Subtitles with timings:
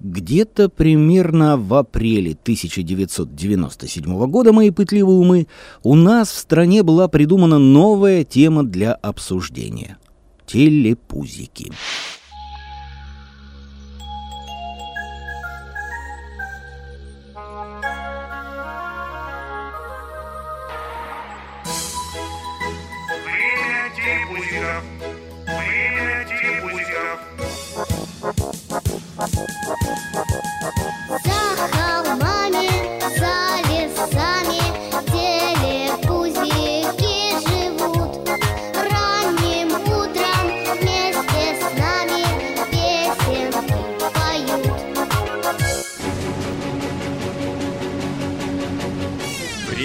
[0.00, 5.46] Где-то примерно в апреле 1997 года, мои пытливые умы,
[5.82, 9.98] у нас в стране была придумана новая тема для обсуждения–
[10.46, 11.64] телепузики.
[11.66, 11.76] Время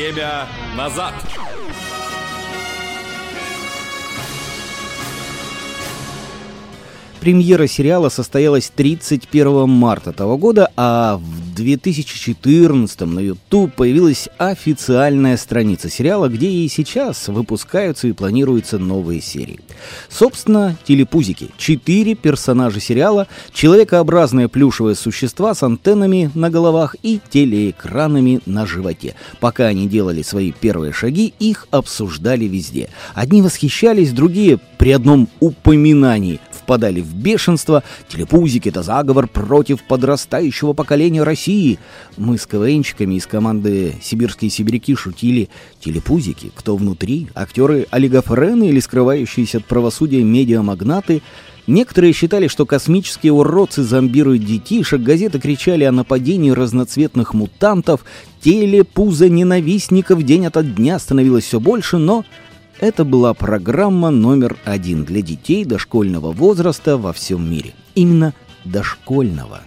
[0.06, 0.46] Время
[0.78, 1.16] назад.
[7.20, 15.90] Премьера сериала состоялась 31 марта того года, а в 2014 на YouTube появилась официальная страница
[15.90, 19.62] сериала, где и сейчас выпускаются и планируются новые серии.
[20.10, 21.50] Собственно, телепузики.
[21.58, 29.16] Четыре персонажа сериала, человекообразные плюшевые существа с антеннами на головах и телеэкранами на животе.
[29.40, 32.90] Пока они делали свои первые шаги, их обсуждали везде.
[33.14, 37.84] Одни восхищались, другие при одном упоминании впадали в бешенство.
[38.10, 41.45] Телепузики— это заговор против подрастающего поколения России.
[42.18, 45.50] Мы с КВНчиками из команды «Сибирские сибиряки» шутили.
[45.80, 47.28] Телепузики, кто внутри?
[47.36, 51.22] Актеры олигофрены или скрывающиеся от правосудия медиамагнаты?
[51.68, 58.06] Некоторые считали, что космические уродцы зомбируют детишек, газеты кричали о нападении разноцветных мутантов,
[58.42, 62.24] телепуза ненавистников день ото дня становилось все больше, но
[62.80, 67.74] это была программа номер один для детей дошкольного возраста во всем мире.
[67.96, 68.34] Именно
[68.64, 69.62] дошкольного.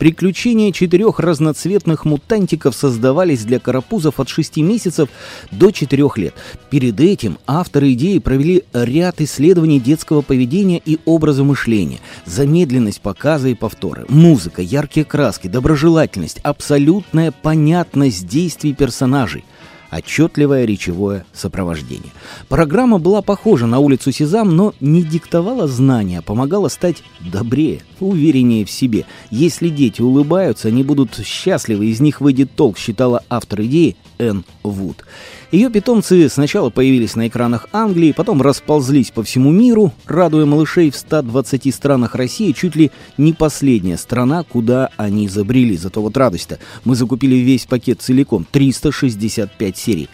[0.00, 5.10] Приключения четырех разноцветных мутантиков создавались для карапузов от 6 месяцев
[5.50, 6.34] до 4 лет.
[6.70, 11.98] Перед этим авторы идеи провели ряд исследований детского поведения и образа мышления.
[12.24, 19.44] Замедленность показа и повторы, музыка, яркие краски, доброжелательность, абсолютная понятность действий персонажей
[19.90, 22.12] отчетливое речевое сопровождение.
[22.48, 28.64] Программа была похожа на улицу Сезам, но не диктовала знания, а помогала стать добрее, увереннее
[28.64, 29.04] в себе.
[29.30, 35.04] Если дети улыбаются, они будут счастливы, из них выйдет толк, считала автор идеи Энн Вуд.
[35.50, 40.96] Ее питомцы сначала появились на экранах Англии, потом расползлись по всему миру, радуя малышей в
[40.96, 45.76] 120 странах России, чуть ли не последняя страна, куда они забрели.
[45.76, 46.58] Зато вот радость-то.
[46.84, 50.08] Мы закупили весь пакет целиком, 365 серий.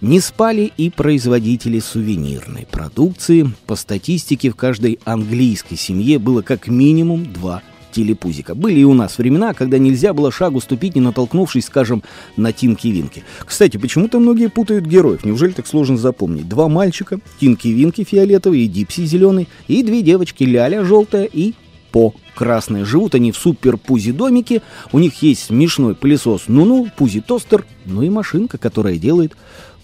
[0.00, 3.50] Не спали и производители сувенирной продукции.
[3.66, 7.62] По статистике, в каждой английской семье было как минимум два
[7.92, 8.54] телепузика.
[8.54, 12.02] Были и у нас времена, когда нельзя было шагу ступить, не натолкнувшись, скажем,
[12.36, 13.22] на Тинки-Винки.
[13.44, 15.24] Кстати, почему-то многие путают героев.
[15.24, 16.48] Неужели так сложно запомнить?
[16.48, 21.52] Два мальчика, Тинки-Винки фиолетовый и Дипси зеленый, и две девочки, Ляля желтая и
[21.92, 22.84] по красные.
[22.84, 28.96] Живут они в супер-пузи-домике, у них есть смешной пылесос ну-ну, пузи-тостер, ну и машинка, которая
[28.96, 29.36] делает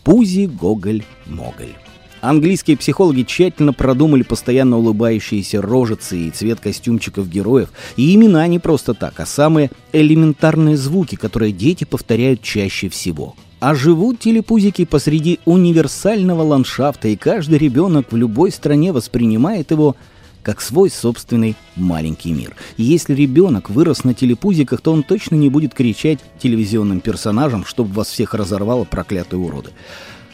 [0.02, 1.74] пузи-гоголь-моголь.
[2.20, 7.68] Английские психологи тщательно продумали постоянно улыбающиеся рожицы и цвет костюмчиков героев.
[7.96, 13.36] И имена не просто так, а самые элементарные звуки, которые дети повторяют чаще всего.
[13.60, 19.96] А живут телепузики посреди универсального ландшафта, и каждый ребенок в любой стране воспринимает его
[20.42, 22.54] как свой собственный маленький мир.
[22.76, 27.92] И если ребенок вырос на телепузиках, то он точно не будет кричать телевизионным персонажам, чтобы
[27.92, 29.70] вас всех разорвало проклятые уроды.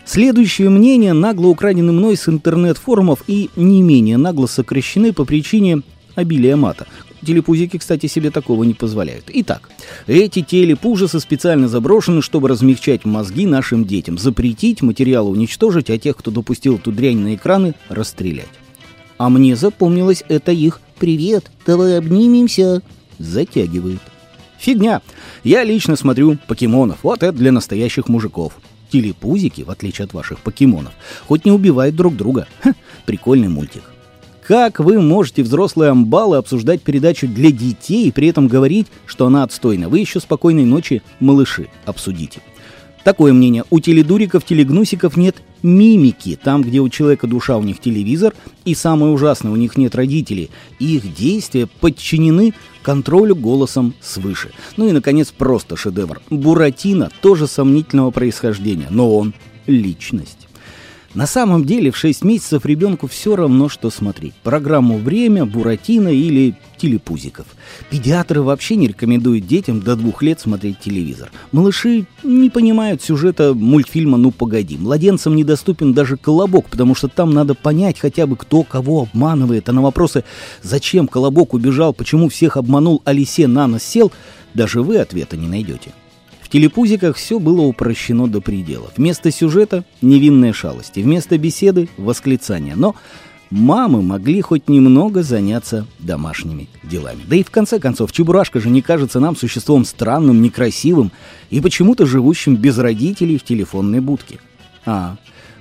[0.04, 5.82] Следующие мнения нагло украдены мной с интернет-форумов и не менее нагло сокращены по причине
[6.15, 6.86] обилия мата.
[7.25, 9.25] Телепузики, кстати, себе такого не позволяют.
[9.28, 9.71] Итак,
[10.06, 16.31] эти телепужасы специально заброшены, чтобы размягчать мозги нашим детям, запретить материалы уничтожить, а тех, кто
[16.31, 18.48] допустил эту дрянь на экраны, расстрелять.
[19.19, 22.83] А мне запомнилось это их «Привет, давай обнимемся»
[23.19, 24.01] затягивает.
[24.59, 25.03] Фигня.
[25.43, 26.99] Я лично смотрю покемонов.
[27.03, 28.57] Вот это для настоящих мужиков.
[28.91, 30.93] Телепузики, в отличие от ваших покемонов,
[31.27, 32.47] хоть не убивают друг друга.
[32.63, 32.75] Ха,
[33.07, 33.83] прикольный мультик.
[34.47, 39.43] Как вы можете, взрослые амбалы, обсуждать передачу для детей и при этом говорить, что она
[39.43, 39.89] отстойна?
[39.89, 42.41] Вы еще спокойной ночи, малыши, обсудите.
[43.04, 43.65] Такое мнение.
[43.68, 46.39] У теледуриков, телегнусиков нет мимики.
[46.42, 48.34] Там, где у человека душа, у них телевизор.
[48.65, 50.51] И самое ужасное, у них нет родителей.
[50.78, 54.53] Их действия подчинены контролю голосом свыше.
[54.78, 56.22] Ну и, наконец, просто шедевр.
[56.30, 59.34] Буратино тоже сомнительного происхождения, но он
[59.66, 60.44] личность.
[61.15, 64.34] На самом деле в 6 месяцев ребенку все равно, что смотреть.
[64.43, 67.47] Программу «Время», «Буратино» или «Телепузиков».
[67.89, 71.31] Педиатры вообще не рекомендуют детям до двух лет смотреть телевизор.
[71.53, 74.77] Малыши не понимают сюжета мультфильма «Ну погоди».
[74.77, 79.69] Младенцам недоступен даже «Колобок», потому что там надо понять хотя бы кто кого обманывает.
[79.69, 80.25] А на вопросы
[80.63, 84.10] «Зачем Колобок убежал?», «Почему всех обманул?», «А лисе на нос сел?»,
[84.53, 85.93] даже вы ответа не найдете.
[86.54, 88.89] Телепузиках все было упрощено до предела.
[88.97, 92.77] Вместо сюжета– невинные шалости, вместо беседы– восклицания.
[92.77, 92.95] Но
[93.51, 97.22] мамы могли хоть немного заняться домашними делами.
[97.27, 101.10] Да и в конце концов, Чебурашка же не кажется нам существом странным, некрасивым
[101.51, 104.39] и почему-то живущим без родителей в телефонной будке.
[104.86, 105.16] А,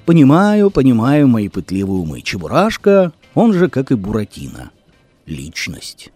[0.06, 2.22] понимаю, понимаю мои пытливые умы.
[2.22, 4.69] Чебурашка, он же, как и Буратино,
[5.25, 6.12] личность.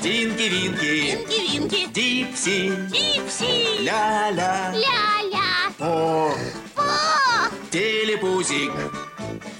[0.00, 6.32] Тинки-винки, Винки, дипси, Дипси, ля-ля, ля-ля, о,
[6.76, 6.80] о,
[7.70, 8.72] телепузик.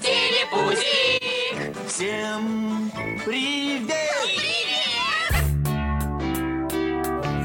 [0.01, 2.89] телепузик, Всем
[3.25, 3.89] привет!
[4.25, 5.35] привет!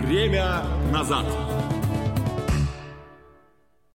[0.06, 1.26] Время назад.